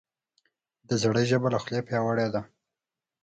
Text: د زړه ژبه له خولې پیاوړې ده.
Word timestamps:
د 0.87 0.89
زړه 1.01 1.21
ژبه 1.29 1.47
له 1.53 1.59
خولې 1.63 1.81
پیاوړې 1.87 2.27
ده. 2.33 2.41